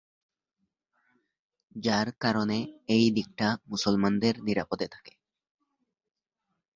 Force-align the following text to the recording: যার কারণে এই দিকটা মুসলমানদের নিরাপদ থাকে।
যার 1.75 2.07
কারণে 2.19 2.57
এই 2.87 3.05
দিকটা 3.11 3.47
মুসলমানদের 3.67 4.33
নিরাপদ 4.43 4.79
থাকে। 4.91 5.13